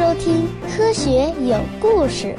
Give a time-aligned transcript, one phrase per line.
[0.00, 2.34] 收听《科学有故事》。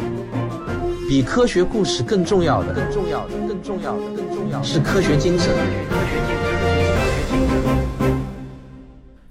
[1.07, 5.53] 比科学故事更重要的，更重要的，更重要的，更重要的是科学精神。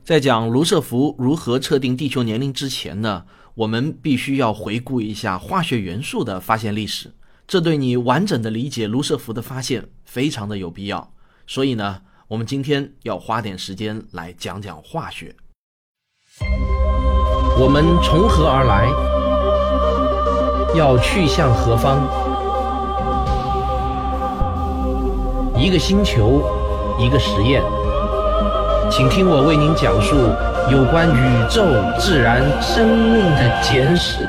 [0.05, 3.25] 在讲卢瑟福如何测定地球年龄之前呢，
[3.55, 7.13] 我们必须要回顾一下化学元素的发现历史，
[7.49, 11.13] 这对你完整的理解卢瑟福的发现非常的有必要。
[11.49, 15.35] 所以呢，我们今天要花点时间来讲讲化学。
[17.63, 18.89] 我们从何而来？
[20.75, 22.01] 要去向何方？
[25.61, 26.41] 一个星球，
[26.99, 27.63] 一个实验。
[28.91, 30.17] 请听我为您讲述
[30.73, 31.63] 有关宇宙、
[31.99, 34.27] 自然、生命的简史。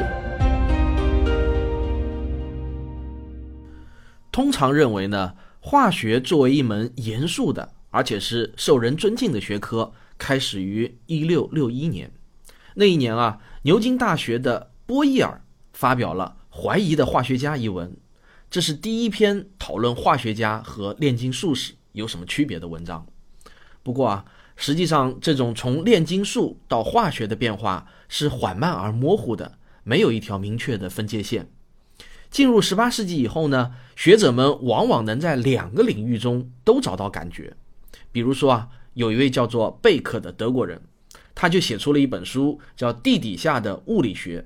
[4.29, 12.11] 通常认为呢，化学作为一门严肃的，而且是受人尊敬的学科，开始于一六六一年。
[12.75, 15.41] 那一年啊，牛津大学的波伊尔
[15.73, 17.95] 发表了《怀疑的化学家》一文，
[18.49, 23.05] 这是第一篇讨论化学家和炼金术士有什么区别的文章。
[23.83, 24.25] 不过啊。
[24.57, 31.49] 实际上，这种从炼金术到化学的变化是缓慢而模糊的，没有一条明确的分界线。
[32.29, 37.55] 进入十八世纪以后呢，学者们往往能在两个领域中都找到感觉。
[38.11, 40.79] 比如说啊，有一位叫做贝克的德国人，
[41.33, 44.41] 他就写出了一本书，叫《地底下的物理学》，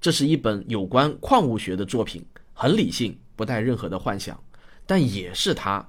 [0.00, 4.42] 这是一本有关矿物学的作品，很理性，不带任何的幻想，
[4.86, 5.86] 但也是他。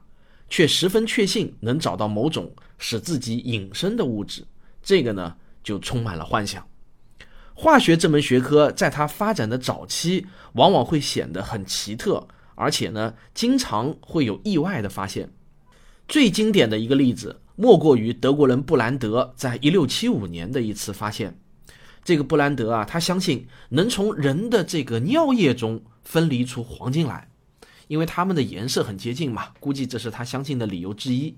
[0.54, 4.44] 却十分确信能找到某种使自己隐身的物质，
[4.84, 6.68] 这个呢就充满了幻想。
[7.54, 15.32] 化学这门学科在它发展的早期，往往会显得很奇特，而且呢经常会有意外的发现。
[16.10, 21.38] 最经典的一个例子，莫过于德国人布兰德在一六七五年的一次发现。
[22.04, 27.28] 这个布兰德啊，他相信能从人的这个尿液中分离出黄金来。
[27.88, 31.36] 因为它们的颜色很接近嘛，估计这是他相信的理由之一。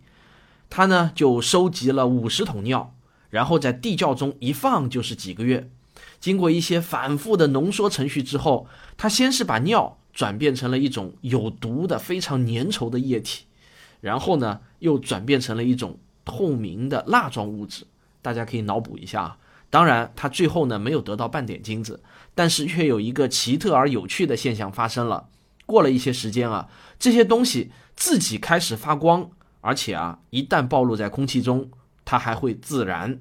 [0.69, 2.95] 他呢就收集了五十桶尿，
[3.29, 5.69] 然后在地窖中一放就是几个月。
[6.21, 13.43] 经过一些反复的浓缩程序之后，他先是把尿转变成了一种有毒的、非常粘稠的液体，
[13.99, 17.85] 然后呢又转变成了一种透明的蜡状物质。
[18.21, 19.37] 大家可以脑补一下。
[19.69, 22.01] 当然，他最后呢没有得到半点金子，
[22.35, 25.29] 但是却有一个奇特而有趣的现象发生了。
[25.65, 26.69] 过了一些时间啊，
[26.99, 29.31] 这些东西自己开始发光，
[29.61, 31.69] 而且啊，一旦暴露在空气中，
[32.05, 33.19] 它还会自燃。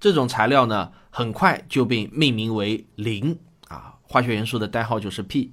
[0.00, 3.38] 这种材料呢，很快就被命名为磷
[3.68, 5.52] 啊，化学元素的代号就是 P。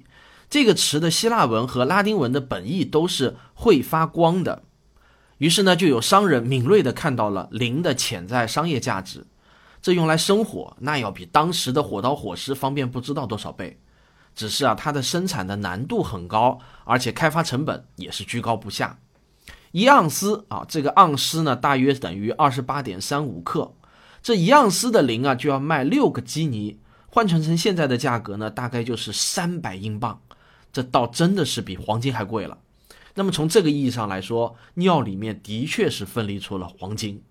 [0.50, 4.64] 这个词的希腊文和拉丁文的本意都是会发光的。
[5.38, 9.26] 于是呢，就有商人敏锐地看到了磷的潜在商业价值。
[9.82, 13.78] 这用来生火，那要比当时的火刀火石方便不知道多少倍。
[14.34, 18.98] 只是啊，它的生产的难度很高，而且开发成本也是居高不下。
[19.72, 23.74] 一盎司啊，这个盎司呢，大约等于二十八点三五克。
[24.22, 30.20] 这一盎司的磷啊，就要卖六个基尼，换成成现在的价格呢，大概就是三百英镑。
[30.72, 32.58] 这倒真的是比黄金还贵了。
[33.16, 37.22] 那么从这个意义上来说，尿里面的确是分离出了黄金。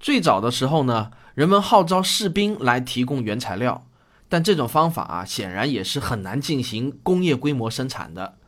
[0.00, 3.86] 最早的时候呢，人们号召士兵来提供原材料。
[4.28, 8.38] 但这种方法啊，显然也是很难进行工业规模生产的。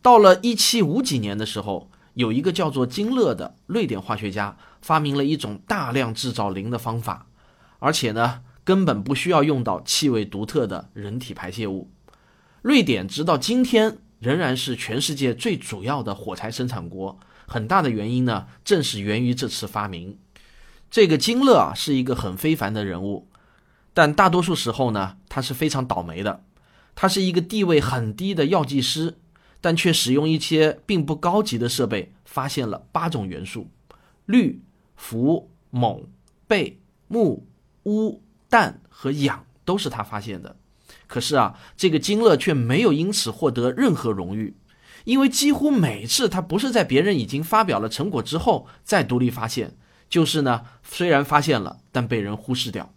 [0.00, 7.26] 到了一七五几年的时候，有一个叫做金勒的瑞典化学家发明了一种大量制造磷的方法，
[7.78, 11.90] 而且呢，根本不需要用到气味独特的人体排泄物。
[12.62, 20.18] 瑞典直到今天仍然是全世界最主要的火柴生产国，很大的原因呢，正是源于这次发明。
[20.90, 23.28] 这个金勒啊，是一个很非凡的人物。
[23.94, 26.44] 但大多数时候呢，他是非常倒霉的。
[26.94, 29.18] 他是一个地位很低的药剂师，
[29.60, 33.70] 但却使用一些并不高级的设备，发现了八种元素：
[34.26, 34.62] 氯、
[34.96, 36.08] 氟、锰、
[36.48, 36.76] 钡、
[37.08, 37.42] 钼、
[37.84, 40.56] 钨、氮和氧，都是他发现的。
[41.08, 44.54] 可是啊，这个金勒却没有因此获得任何荣誉，
[45.04, 49.76] 因为几乎每次他不是在别人已经发表了成果之后再独立发现，
[50.08, 52.92] 就是呢，虽然发现了，但被人忽视掉。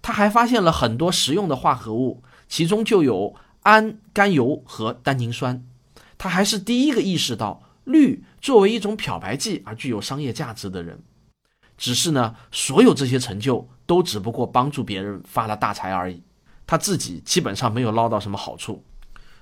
[0.00, 5.64] 他还发现了很多实用的化合物，其中就有氨甘油和单宁酸。
[6.16, 11.02] 他还是第一个意识到氯作为一种漂白剂而具有商业价值的人。
[11.76, 16.22] 只是呢，所有这些成就都只不过帮助别人发了大财而已，
[16.72, 18.82] 他自己基本上没有捞到什么好处。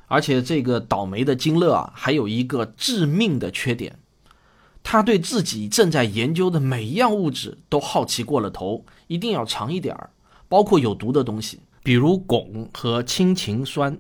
[0.09, 4.01] 而且这个倒霉的金勒啊，还有一个致命的缺点，
[4.83, 10.11] 他对自己正在研究的每一样物质都好奇过了头，一定要尝一点儿。
[10.49, 13.97] 包括有毒的东西，比如汞和氢氰酸。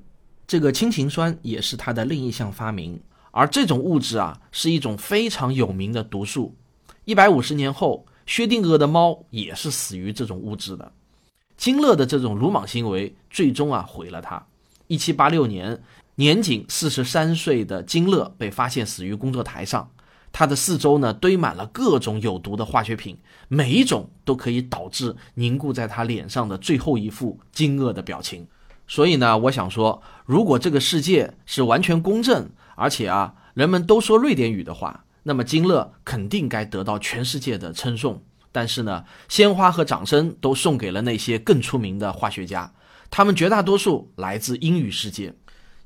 [0.48, 3.00] 这个氢氰酸也是他的另一项发明。
[3.30, 6.56] 而这种物质啊，是一种非常有名的毒素。
[7.04, 10.90] 一百五十年后，薛定谔的猫也是死于这种物质的。
[11.60, 14.46] 金乐的这种鲁莽行为，最终啊毁了他。
[14.86, 15.82] 一七八六年，
[16.14, 19.90] 年仅四十三岁的金乐被发现死于工作台上，
[20.32, 23.18] 他的四周呢堆满了各种有毒的化学品，
[23.48, 28.48] 每一种都可以导致凝固在他脸上的最后一副惊愕的表情。
[28.88, 38.22] 所以呢，我想说，如果这个世界是完全公正，而且啊，人们都说瑞典语的话，那么金乐肯定该得到全世界的称颂。
[38.52, 42.72] 但是呢，鲜花和掌声都送给了那些更出名的化学家，
[43.10, 45.34] 他们绝大多数来自英语世界。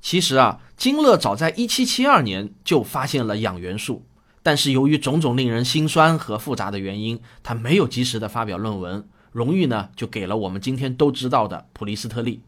[0.01, 4.07] 其实啊，金乐早在1772年就发现了氧元素，
[4.43, 12.43] 但是由于种种令人心酸和复杂的原因，他没有及时的发表论文，荣誉呢就给了我们今天都知道的普利斯特利。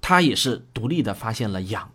[0.00, 1.92] 他也是独立的发现了氧，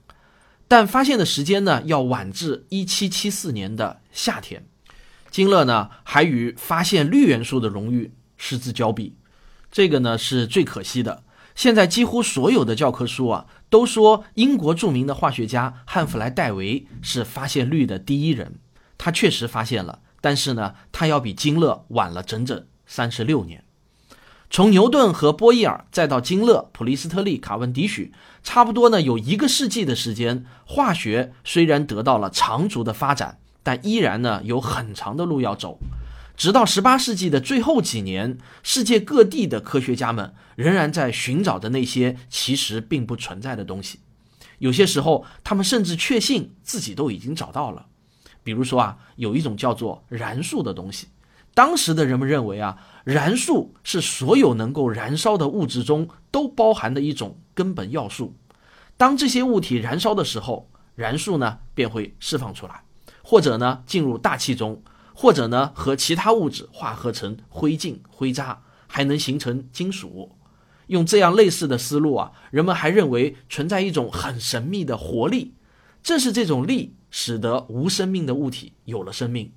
[0.67, 4.65] 但发现的时间呢要晚至一七七四年的夏天。
[5.31, 9.15] 金乐呢还与发现氯元素的荣誉失之交臂，
[9.71, 11.23] 这个呢是最可惜的。
[11.55, 18.59] 现在几乎所有的教科书啊都说英国著名的化学家汉弗莱·戴维是发现氯的第一人，
[18.97, 23.63] 他确实发现了，但是呢他要比金乐晚了整整三十六年。
[24.49, 28.11] 从牛顿和波义尔，再到金勒、普利斯特利、卡文迪许，
[28.43, 30.45] 差不多呢有一个世纪的时间。
[30.65, 35.79] 化学虽然得到了长足的发展，但依然呢有很长的路要走。
[36.37, 43.99] 直到十八世纪的最后几年，世界各地的科学家们仍然在寻找着那些其实并不存在的东西。
[44.57, 47.87] 有些时候，他们甚至确信自己都已经找到了。
[48.43, 51.09] 比如说啊，有一种叫做燃素的东西。
[51.53, 58.35] 当时的人们认为啊，燃素是所有能够燃烧的物质中都包含的一种根本要素。
[58.97, 62.83] 当这些物体燃烧的时候，燃素呢便会释放出来，
[63.23, 64.81] 或者呢进入大气中，
[65.13, 70.35] 或者呢和其他物质化合成灰烬、灰渣，还能形成金属。
[70.87, 75.53] 用这样类似的思路啊，人们还认为存在一种很神秘的活力，
[76.03, 79.53] 正是这种力使得无生命的物体有了生命。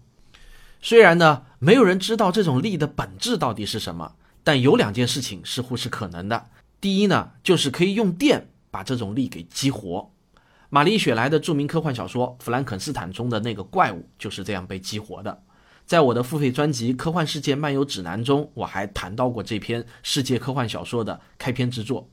[0.81, 4.15] 虽然呢，没有人知道这种力的本质到底是什么，
[4.45, 6.51] 但有两件事情似乎是可能的。
[6.81, 10.13] 第一呢，就是可以用电把这种力给激活。
[10.75, 15.45] 玛丽雪莱的著名科幻小说《弗兰肯斯坦》中的那个怪物就是这样被激活的。
[15.87, 22.11] 在我的付费专辑《科幻世界漫游指南》中，我还谈到过这篇世界科幻小说的开篇之作。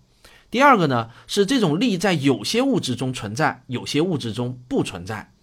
[0.51, 5.33] 第二个呢，是这种力在有些物质中存在，有些物质中不存在。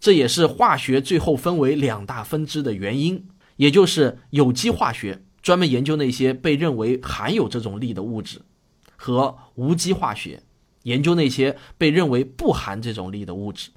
[0.00, 8.40] 这也是化学最后分为两大分支的原因，也就是有机化学专门研究那些被认为含有这种力的物质，
[8.96, 10.42] 和无机化学
[10.84, 13.68] 研究那些被认为不含这种力的物质。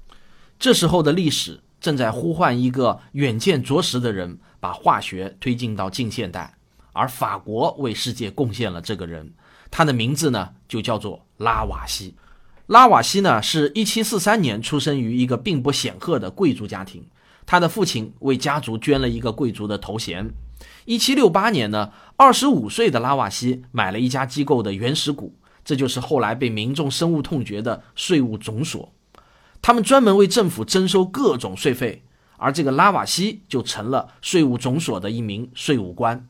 [0.58, 6.54] 这时候的历史正在呼唤一个远见卓识的人，把化学推进到近现代，
[6.92, 9.32] 而法国为世界贡献了这个人，
[9.70, 12.14] 他的名字呢就叫做拉瓦锡。
[12.66, 17.06] 拉瓦锡呢，是一七四三年出生于一个并不显赫的贵族家庭，
[17.46, 20.28] 他的父亲为家族捐了一个贵族的头衔。
[20.84, 25.37] 一七六八年呢，二十五岁的拉瓦锡买了一家机构的原始股，
[25.68, 28.90] 这就是后来被民众深恶痛绝的税务总所。
[29.60, 32.02] 他们专门为政府征收各种税费，
[32.38, 36.26] 而这个拉瓦锡就成了税务总所的一名税务官。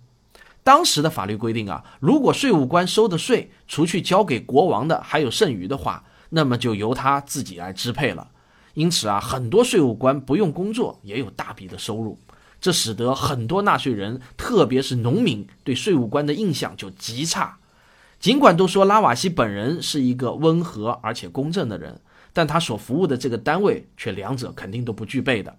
[0.64, 8.32] 当时的法律规定啊，如果税务官收的税除去交给国王的还有剩余的话，那么就由他自己来支配了，
[8.74, 12.18] 因此啊，很多税务官不用工作也有大笔的收入，
[12.60, 17.57] 这使得很多纳税人，特别是农民对税务官的印象就极差。
[18.18, 22.00] 尽管都说拉瓦锡本人是一个温和而且公正的人，
[22.32, 25.56] 但他所服务的这个单位却两者肯定都不具备的。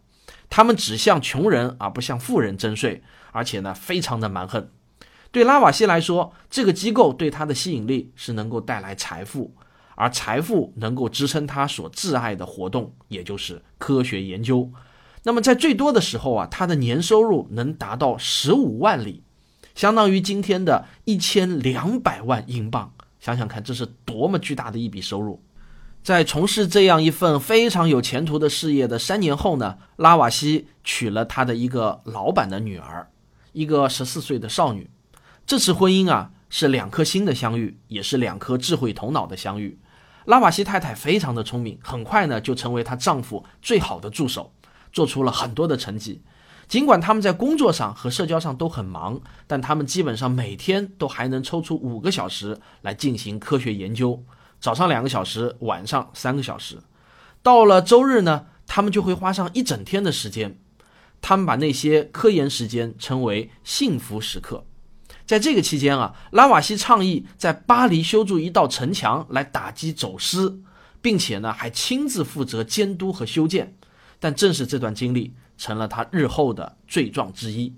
[0.49, 3.01] 他们只向穷人而不向富人征税，
[3.31, 4.69] 而且呢，非常的蛮横。
[5.31, 9.55] 对拉瓦锡来说，这个机构对他的吸引力是能够带来财富。
[9.95, 14.71] 而财富能够支撑他所挚爱的活动，也就是科学研究。
[15.23, 19.23] 那么在最多的时候啊，他的年收入能达到十五万里，
[19.79, 22.91] 相当于今天的一千两百万英镑。
[23.21, 25.41] 想想看，这是多么巨大的一笔收入！
[26.03, 33.07] 在从事这样一份非常有前途的事业的三年后呢，拉瓦锡娶了他的一个老板的女儿，
[33.53, 34.89] 一个十四岁的少女。
[35.45, 39.79] 这次婚姻啊，是两颗心的相遇，也是两颗智慧头脑的相遇。
[40.25, 44.51] 拉瓦锡太太非常的聪明，很快呢就成为她丈夫最好的助手，
[44.91, 46.21] 做出了很多的成绩。
[46.69, 54.23] 尽管他们在工作上和社交上都很忙，但他们基本上每天都还能抽出五个小时来进行科学研究，
[54.61, 56.77] 早上两个小时，晚上三个小时。
[57.41, 60.59] 到了周日呢，他们就会花上一整天的时间。
[61.21, 64.63] 他们把那些科研时间称为“幸福时刻”。
[65.25, 70.61] 在这个期间啊，拉瓦锡倡议在巴黎修筑一道城墙来打击走私，
[71.01, 73.75] 并且呢，还亲自负责监督和修建。
[74.19, 75.33] 但正是这段经历。
[75.59, 77.75] 成了他日后的罪状之一。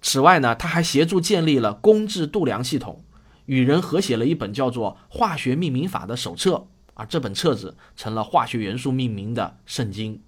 [0.00, 3.02] 此外呢，他还协助建立了公制度量系统，
[3.46, 10.20] 与人合写了一本叫做《化学命名法》的手册，而这本册子成了化学元素命名的圣经。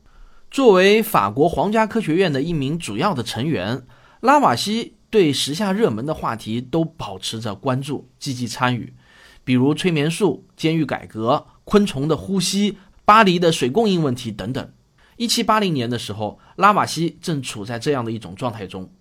[0.50, 3.84] 作为法国皇家科学院的一名主要的成员，
[4.20, 8.94] 拉瓦锡对时下热门的话题都保持着关注，积极参与，
[9.42, 14.70] 比如催眠术、监狱改革、昆虫的呼吸、巴黎的水供应问题等等。
[15.16, 18.92] 一七八零年的时候，拉瓦锡正处在这样的一种状态中。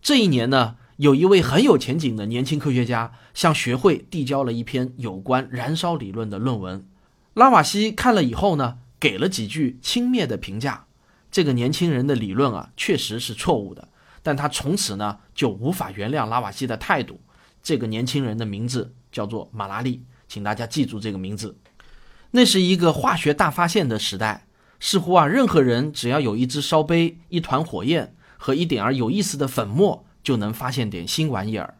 [0.00, 6.84] 这一年呢，有一位很有前景的年轻科学家向学会递交了一篇有关燃烧理论的论文。
[7.34, 10.86] 拉瓦锡看了以后呢，给了几句轻蔑的评价。
[11.30, 13.88] 这个年轻人的理论啊，确实是错误的，
[14.22, 17.20] 但他从此呢就无法原谅拉瓦锡的态度。
[17.62, 21.56] 这个年轻人的名字叫做马拉利，请大家记住这个名字。
[22.32, 24.46] 那是一个化学大发现的时代。
[24.84, 31.76] 似乎啊，任何人只要有一只烧杯、一团火焰和一点儿有意思的粉末，就能发现点新玩意儿。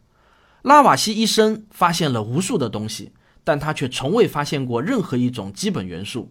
[0.63, 3.11] 拉瓦锡一生发现了无数的东西，
[3.43, 6.31] 但他却从未发现过任何一种基本元素。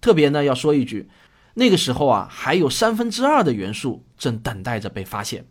[0.00, 1.10] 特别呢，要说一句，
[1.54, 5.46] 那个时候啊，还有三分之二的元素正等待着被发现。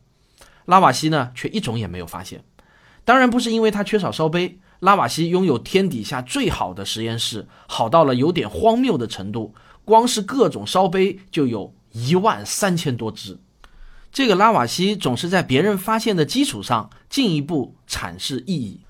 [0.63, 2.45] 拉瓦锡呢，却一种也没有发现。
[3.03, 9.53] 当然不是因为他缺少烧杯，拉瓦锡拥有天底下最好的实验室，好到了有点荒谬的程度。
[9.85, 13.39] 光是各种烧杯就有一万三千多只。
[14.11, 18.81] 这个拉瓦锡总是在别人发现的基础上进一步阐释意义。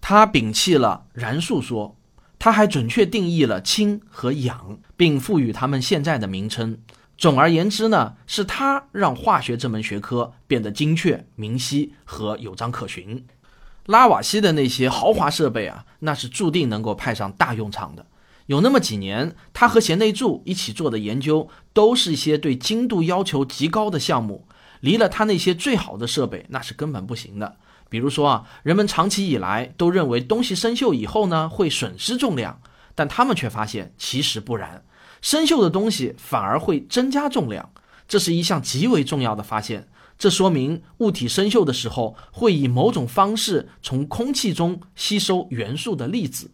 [0.00, 1.96] 他摒弃了燃素说，
[2.38, 6.78] 他还准确定义了氢和氧，并赋予它们现在的名称。
[7.16, 13.24] 总而言之呢，是他让化学这门学科变得精确、明晰和有章可循。
[13.86, 18.04] 拉瓦锡的那些豪华设备啊，那是注定能够派上大用场的。
[18.46, 24.46] 有那么几年，他和贤内助一起做的研究，都是一些对精度要求极高的项目。
[24.80, 27.56] 离了他那些最好的设备，那是根本不行的。
[27.88, 32.60] 比如说啊，人们长期以来都认为东西生锈以后呢，会损失重量，
[32.94, 34.84] 但他们却发现其实不然，
[35.22, 37.70] 生锈的东西反而会增加重量。
[38.06, 39.88] 这是一项极为重要的发现。
[40.18, 46.50] 这说明物体生锈的时候，会以某种方式从空气中吸收元素的粒子。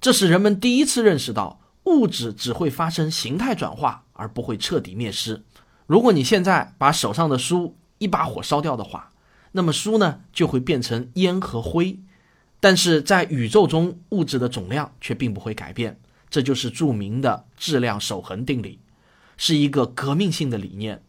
[0.00, 5.42] 这是人们第一次认识到，物质只会发生形态转化，而不会彻底灭失。
[5.86, 9.10] 如果你现在把手上的书一把火烧掉的话，
[9.52, 11.98] 那么书呢就会变成烟和灰。
[12.60, 15.98] 但是在宇宙中，物质的总量却并不会改变。
[16.30, 18.80] 这就是著名的质量守恒定理，
[19.36, 21.02] 是一个革命性的理念。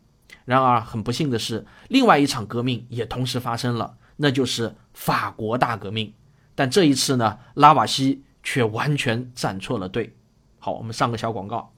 [0.46, 6.14] 然而，很不幸的是，另外一场革命也同时发生了，那就是法国大革命。
[6.56, 8.24] 但这一次呢，拉瓦锡。
[8.44, 10.14] 却完全站错了队。
[10.60, 11.72] 好，我们上个小广告。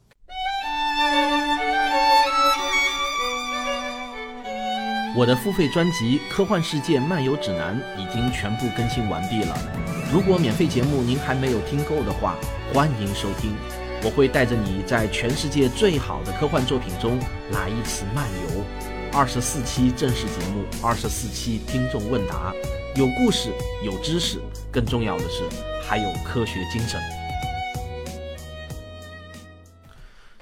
[5.13, 9.57] 我的付费专辑《科幻世界漫游指南》已经全部更新完毕了。
[10.11, 12.37] 如果免费节目您还没有听够的话，
[12.73, 13.53] 欢迎收听。
[14.03, 17.19] 我会带着你在全世界最好的科幻作品中
[17.51, 18.63] 来一次漫游。
[19.13, 22.53] 二十四期正式节目，二十四期听众问答，
[22.93, 23.53] 有故事，
[23.85, 24.37] 有知识，
[24.69, 25.43] 更重要的是。
[25.81, 26.99] 还有科学精神。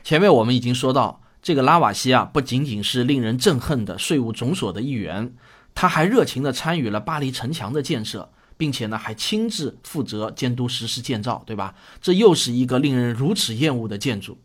[0.03, 5.35] 前面我们已经说到，这个拉瓦锡啊，不仅仅是令人憎恨的税务总所的一员，
[5.75, 11.75] 他还热情地参与了巴黎城墙的建设，并且呢，还亲自负责监督实施建造，对吧？
[12.01, 14.39] 这又是一个令人如此厌恶的建筑。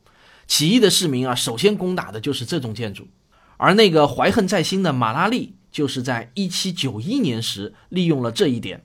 [0.46, 3.08] 起义的市民啊，首先攻打的就是这种建筑。
[3.56, 8.84] 而那个怀恨在心的马拉利，就是在1791年时利用了这一点。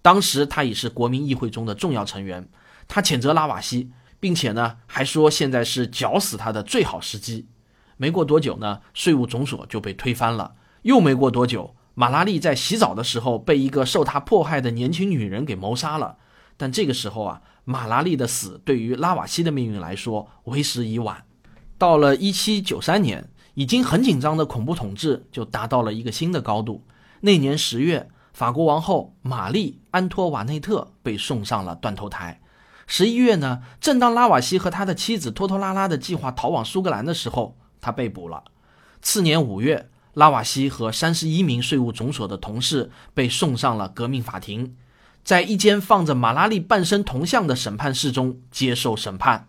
[0.00, 2.48] 当时他已是国民议会中的重要成员，
[2.86, 3.90] 他谴责拉瓦锡，
[4.20, 7.48] 并且呢还说现在是绞死他的最好时机。
[7.96, 10.54] 没过多久呢，税务总所就被推翻了。
[10.82, 16.18] 又没过多久，马拉利在洗澡的时候被一个受他迫害的年轻女人给谋杀了。
[16.56, 21.24] 但这个时候啊，马拉利的死对于拉瓦锡的命运来说为时已晚。
[21.76, 23.28] 到了1793年，
[23.58, 26.84] 已经很紧张的恐怖统治就达到了一个新的高度。
[27.22, 28.08] 那年十月。
[28.30, 32.40] 法国王后玛丽·安托瓦内特被送上了断头台。
[32.86, 38.44] 十一月呢，正当拉瓦锡和他的妻子拖拖拉拉的计划逃往苏格兰的时候，他被捕了。
[39.02, 44.76] 次年五月，拉瓦锡和三十一名税务总所的同事被送上了革命法庭，
[45.24, 49.48] 在一间放着马拉利半身铜像的审判室中接受审判。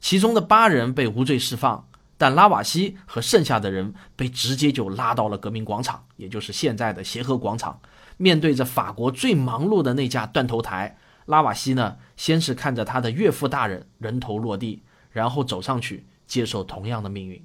[0.00, 7.80] 其中的八人被无罪释放，但拉瓦锡和剩下的人被直接就拉到了革命广场，也就是现在的协和广场。
[8.16, 17.44] 面对着法国最忙碌的那架断头台，拉瓦锡呢，先是看着他的岳父大人人头落地，然后走上去接受同样的命运。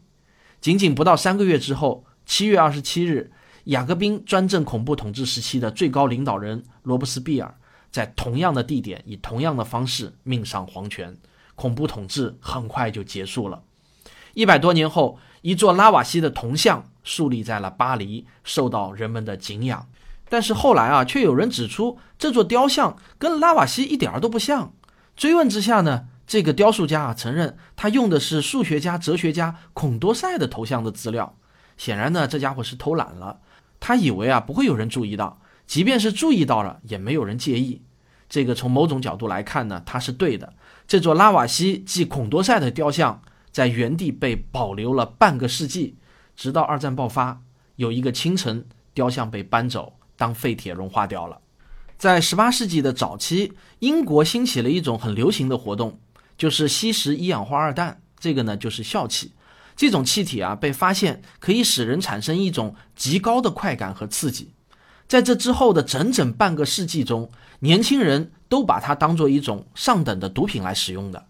[0.61, 3.31] 仅仅不到三个月之后，七月二十七日，
[3.63, 7.57] 雅各宾专政恐怖统治时期的最高领导人罗伯斯庇尔，
[7.89, 11.17] 在同样的地点以同样的方式命丧黄泉，
[11.55, 13.63] 恐怖统治很快就结束了。
[14.39, 19.89] 一百多年后，一座拉瓦锡的铜像树立在了巴黎，受到人们的敬仰。
[20.29, 24.71] 但是后来啊，却有人指出这座雕像跟拉瓦锡一点儿都不像。
[25.17, 26.05] 追问之下呢？
[26.25, 31.35] 这个雕塑家啊承认，他用的是数学家、哲学家孔多塞的头像的资料。
[31.75, 33.41] 显然呢，这家伙是偷懒了。
[33.81, 37.81] 他以为啊不会有人注意到，即便是注意到了，也没有人介意。
[38.29, 40.53] 这个从某种角度来看呢，他是对的。
[40.87, 45.95] 这座拉瓦锡即孔多塞的雕像在原地被保留了半个世纪，
[46.35, 47.41] 直到二战爆发，
[47.75, 51.39] 有一个清晨，雕像被搬走当废铁融化掉了。
[51.97, 55.99] 在18世纪的早期，英国兴起了一种很流行的活动。
[56.37, 59.33] 就是吸食一氧化二氮，这个呢就是笑气。
[59.75, 64.53] 这种气体啊被发现可以使人产生一种极高的快感和刺激。
[65.05, 67.29] 在这之后的整整半个世纪中，
[67.59, 71.25] 年轻人都把它当做一种上等的毒品来使用的。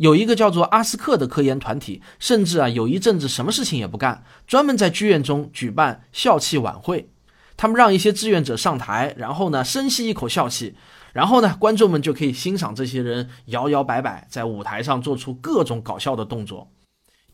[0.00, 7.10] 有一个叫做阿斯克的科研团体，甚至啊有一阵子什么事情也不干，专门在剧院中举办笑气晚会。
[7.58, 10.74] 他们让一些志愿者上台，然后呢深吸一口笑气。
[11.12, 16.70] 然后呢，观众们就可以欣赏这些人摇摇摆摆在舞台上做出各种搞笑的动作，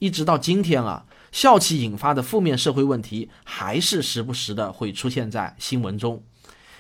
[0.01, 6.25] 一直到今天啊，笑气引发的负面社会问题还是时不时的会出现在新闻中。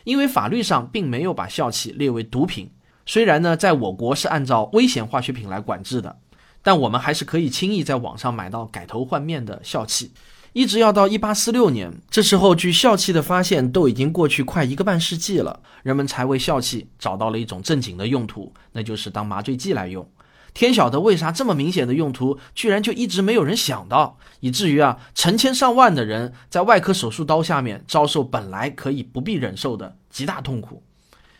[0.02, 2.72] 因为法律上并没有把笑气列为毒品，
[3.06, 6.18] 虽然呢，在我国是按照危险化学品来管制的，
[6.60, 10.12] 但我们还是可以轻易在网上买到改头换面的笑气。
[10.52, 20.08] 一直要到一八四六年，这时候距笑气的发现都已经过去快一个半世纪了，人们才为笑气找到了一种正经的用途，那就是当麻醉剂来用。
[20.54, 30.82] 天晓得为啥这么明显的用途，居然就一直没有人想到，以至于啊，成千上万的人在外科手术刀下面遭受本来可以不必忍受的极大痛苦。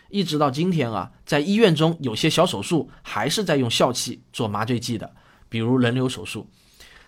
[0.09, 5.11] 一直到今天啊，在医院中有些小手术还是在用笑气做麻醉剂的，
[5.49, 6.49] 比如人流手术。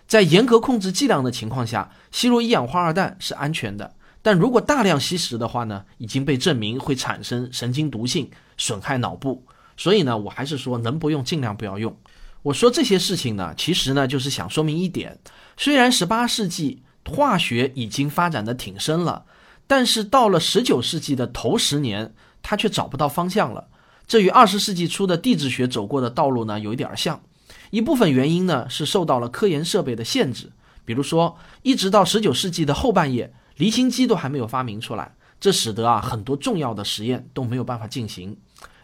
[0.07, 3.93] 在严格控制剂量的情况下，吸入一氧化二氮是安全的。
[4.21, 9.45] 但如果大量吸食的话呢，已经被证明会产生神经毒性，损害脑部。
[9.77, 11.95] 所以呢，我还是说能不用尽量不要用。
[12.41, 15.17] 我说这些事情呢，其实呢就是想说明一点：
[15.55, 19.23] 虽然十八世纪化学已经发展的挺深了，
[19.67, 22.13] 但是到了十九世纪的头十年，
[22.49, 23.67] 他却找不到方向了。
[24.07, 27.21] 这与二十世纪初的地质学走过的道路呢有一点像。
[27.69, 30.51] 一部分原因呢是受到了科研设备的限制，
[30.83, 38.35] 比如说，一直到十九世纪的后半叶，离心机都还没有发明出来，这使得啊很多重要的实验都没有办法进行。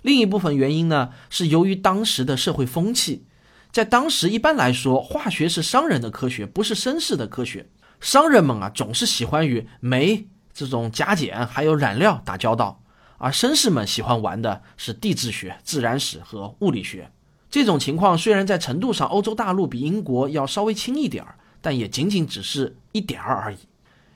[0.04, 3.25] 另一部分原因呢是由于当时的社会风气，
[3.71, 7.67] 在当时一般来说，化学是商人的科学，不是绅士的科学。
[7.99, 12.84] 商人们啊总是喜欢与煤这种甲减还有染料打交道，
[13.25, 17.09] 而绅士们喜欢玩的是地质学、自然史和物理学。
[17.49, 23.57] 这种情况虽然在程度上欧洲大陆比英国要稍微轻一点儿，但也仅仅只是一点儿而已。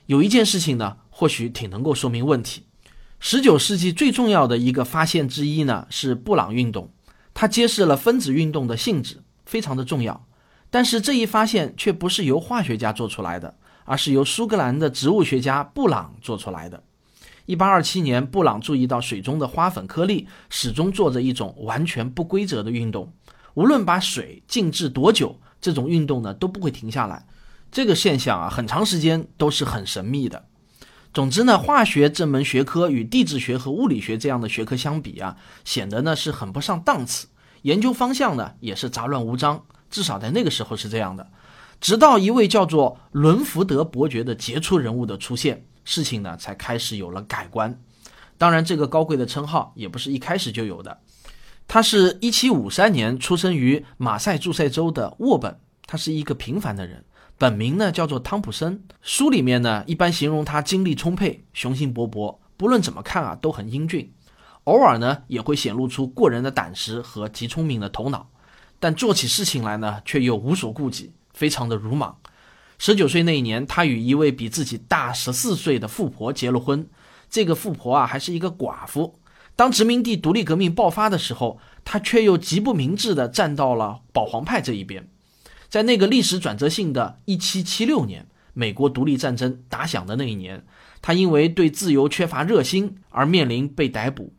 [0.06, 2.66] 有一件事情呢，或许挺能够说明问题。
[3.18, 6.92] 十九世纪最重要的一个发现之一呢，是布朗运动，
[7.34, 10.24] 它揭示了分子运动的性质，非常的重要。
[10.70, 16.84] 但是这一发现却不是由化学家做出来的，而是由苏格兰的植物学家布朗做出来的。
[17.50, 23.12] 一八二七年，布朗注意到水中的花粉颗粒始终做着一种完全不规则的运动。
[23.54, 27.26] 无论把水静置多久，这种运动呢都不会停下来。
[27.72, 30.44] 这个现象啊，很长时间都是很神秘的。
[31.12, 37.26] 总之呢，化学这门学科与地质学和物理学这样的学科相比啊，显得呢是很不上档次。
[37.62, 41.28] 研究方向呢也是杂乱无章，至少在那个时候是这样的。
[41.80, 47.76] 直到一位叫做伦福德伯爵的杰出人物的出现，事情呢才开始有了改观。
[48.38, 51.00] 当然，这个高贵的称号也不是一开始就有的。
[51.66, 57.04] 他是一七五三年出生于马赛诸塞州的沃本，他是一个平凡的人，
[57.36, 58.84] 本名呢叫做汤普森。
[59.02, 64.12] 书里面呢一般形容他精力充沛、雄心勃勃，不论怎么看啊都很英俊，
[64.64, 68.30] 偶尔呢也会显露出过人的胆识和极聪明的头脑，
[68.78, 72.16] 但做起事情来呢却又无所顾忌，非常的鲁莽。
[72.82, 76.88] 十九岁那一年，他与一位比自己大十四岁的富婆结了婚。
[77.28, 79.20] 这个富婆啊，还是一个寡妇。
[79.54, 85.06] 当殖民地独立革命爆发的时候，他却又极不明智地站到了保皇派这一边。
[85.68, 90.64] 在那个历史转折性的1776年，美国独立战争打响的那一年，
[91.02, 94.32] 他因为对自由缺乏热心而面临被逮捕。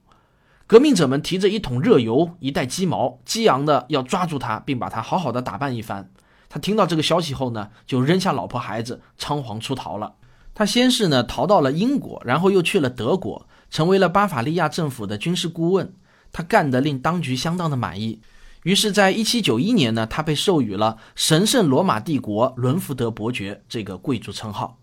[0.65, 6.09] 革命者们提着一桶热油、一袋鸡毛，激昂的要抓住他，并把他好好的打扮一番。
[6.53, 10.15] 他听到这个消息后呢，就扔下老婆孩子，仓皇出逃了。
[10.53, 15.93] 他先是呢逃到了英国，然后又去了德国，成为了巴伐利亚政府的军事顾问。
[16.33, 18.19] 他干得令当局相当的满意。
[18.63, 24.77] 于是，在一七九一年呢，他被授予了神圣罗马帝国伦福德伯爵这个贵族称号。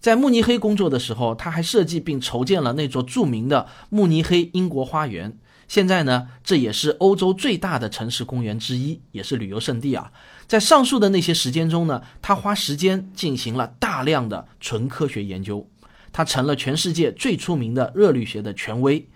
[0.00, 5.38] 在慕尼黑工作的时候，他还设计并筹建了那座著名的慕尼黑英国花园。
[5.68, 10.10] 现在呢，这也是欧洲最大的城市公园之一，也是旅游胜地啊。
[10.52, 15.66] 在上述的那些时间中呢，他花时间进行了大量的纯科学研究，
[16.12, 19.08] 他成了全世界最出名的热力学的权威。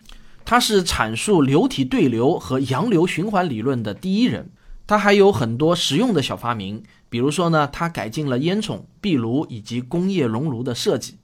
[0.47, 4.51] 他是阐述流体对流和洋流循环理论的第一人。
[4.87, 11.19] 他还有很多实用的小发明，比如说呢，他改进了烟囱、壁炉以及工业熔炉的设计，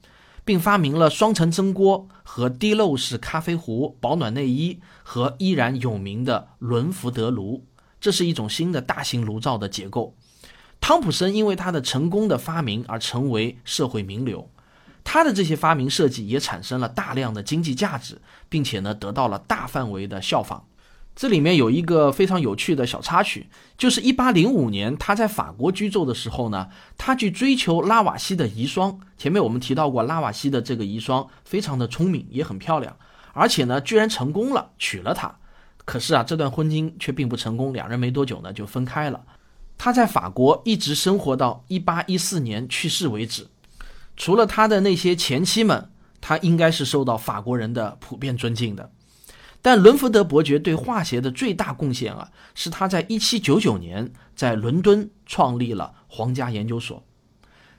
[0.45, 7.65] 并发明了双层蒸锅和滴漏式咖啡壶、保暖内衣和依然有名的伦福德炉。
[8.03, 10.15] 这是一种新的大型炉灶的结构。
[10.81, 14.51] 汤普森因为他的成功的发明而成为社会名流。
[15.05, 20.65] 他的这些发明设计也产生了大量的经济价值，并且呢得到了大范围的效仿。
[21.15, 23.47] 这里面有一个非常有趣的小插曲，
[23.79, 28.99] 就是1805年他在法国居住的时候呢，他去追求拉瓦锡的遗孀。
[29.17, 32.97] 前面我们提到过，拉瓦锡的这个遗孀非常的聪明，也很漂亮，
[33.33, 35.39] 而且呢居然成功了，娶了她。
[35.85, 39.25] 可是啊，这段婚姻却并不成功，两人没多久呢就分开了。
[39.77, 43.49] 他在法国一直生活到1814年去世为止。
[44.17, 45.91] 除了他的那些前妻们，
[46.21, 48.93] 他应该是受到法国人的普遍尊敬的。
[49.61, 57.03] 但伦福德伯爵对化学的最大贡献啊，是他在1799年在伦敦创立了皇家研究所。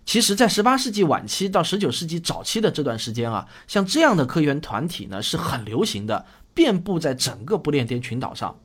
[0.06, 8.56] 其实，在18世纪晚期到19世纪早期的这段时间啊，像这样的科研团体呢是很流行的，遍布在整个不列颠群岛上。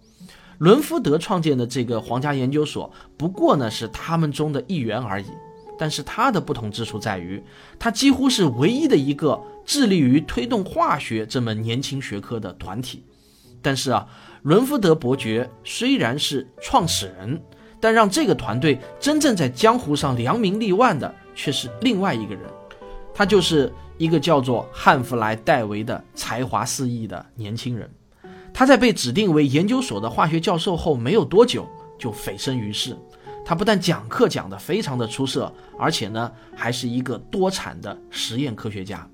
[0.58, 5.26] 伦福德创建的这个皇家研究所，不过呢是他们中的一员而已。
[5.80, 7.40] 但是它的不同之处在于，
[7.78, 13.04] 它几乎是唯一的一个致力于推动化学这门年轻学科的团体。
[13.62, 14.04] 但是啊，
[14.42, 17.40] 伦福德伯爵虽然是创始人，
[17.80, 22.42] 但让这个团队真正在江湖上扬名立万的却是另外一个人，
[23.14, 27.90] 他就是一个叫做汉弗莱·戴维的才华四溢的年轻人。
[28.54, 32.96] 他在被指定为研究所的化学教授后没有多久，就蜚声于世。
[33.44, 39.08] 他不但讲课讲得非常的出色，而且呢，还是一个多产的实验科学家。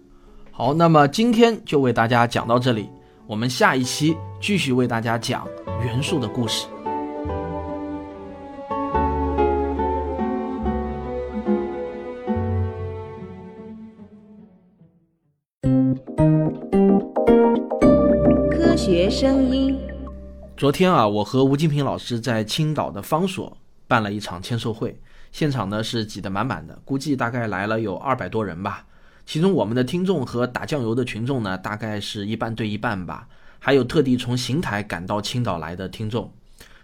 [0.50, 2.88] 好，那么今天就为大家讲到这里，
[3.26, 5.46] 我们下一期继续为大家讲
[5.84, 6.66] 元素的故事。
[20.56, 23.56] 昨天啊，我和吴金平老师在青岛的方所。
[23.86, 24.98] 办了一场签售会，
[25.30, 28.86] 现场呢是挤得满满的，估计大概来了有二百多人吧。
[29.26, 33.28] 其中我们的听众和打酱油的群众呢，大概是一半对一半吧。
[33.58, 36.32] 还有特地从邢台赶到青岛来的听众。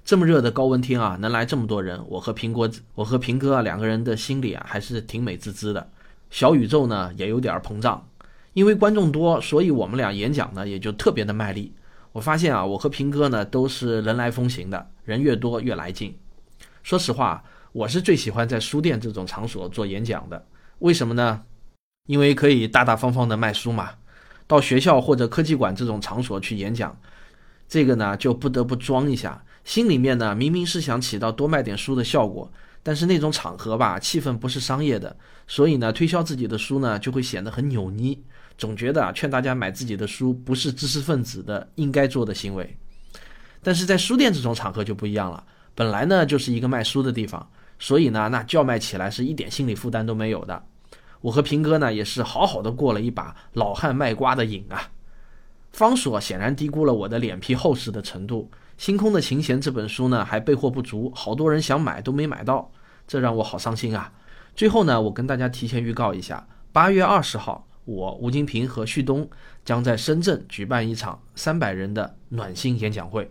[0.04, 5.88] 这么热的高温天啊，能来这么多人，我和苹果，我和平哥啊两个人的心里啊还是挺美滋滋的。
[6.28, 8.06] 小宇宙呢也有点膨胀，
[8.52, 11.72] 因为观众多，所以我们俩演讲呢也就特别的卖力。
[12.12, 16.16] 我发现啊，我和平哥呢都是人来疯型的，人越多越来劲。
[16.82, 20.44] 说实话，我是最喜欢在书店这种场所做演讲的。
[20.80, 21.42] 为什么呢？
[22.06, 23.90] 因为可以大大方方的卖书嘛。
[24.46, 26.98] 到学校或者科技馆这种场所去演讲，
[27.68, 29.44] 这个呢就不得不装一下。
[29.62, 32.50] 心里面呢明明是想起到多卖点书的效果，
[32.82, 38.18] 但是那种场合吧，气氛不是商业的，所以呢推销自己的书呢就会显得很扭捏。
[38.60, 42.76] 总觉得啊劝大家买自己的书不是知识分子的应该做的行为。
[43.62, 45.42] 但是在书店这种场合就不一样了。
[45.74, 50.62] 本来呢就是一个卖书的地方，所以呢那叫卖起来是一点心理负担都没有的。
[51.22, 54.90] 我和平哥呢也是好好的过了一把老汉卖瓜的瘾啊。
[55.72, 62.70] 方所显然低估了我的脸皮厚实的程度，《星空的琴弦》这本书呢还备货不足，好多人想买都没买到，
[63.08, 64.12] 这让我好伤心啊。
[64.54, 69.28] 最后呢我跟大家提前预告一下，八月二十号，我吴金平和旭东
[69.64, 73.30] 将在深圳举办一场三百人的暖心演讲会。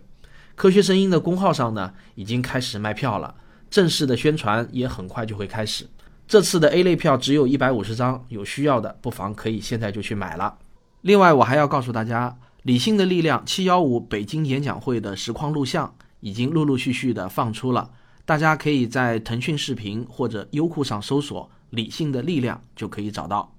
[0.54, 3.34] 科学声音的公号上呢，已经开始卖票了，
[3.70, 5.86] 正式的宣传也很快就会开始。
[6.28, 10.58] 这次的 A 类票只有一百五十张，有需要的不妨可以现在就去买了。
[11.00, 17.90] 另外，我还要告诉大家，理性的力量七幺五北京演讲会的实况录像已经陆陆续续的放出了，
[18.26, 23.56] 大家可以在腾讯视频或者优酷上搜索“理性的力量”就可以找到。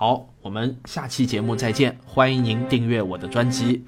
[0.00, 3.84] 好，我们下期节目再见，欢迎您订阅我的专辑。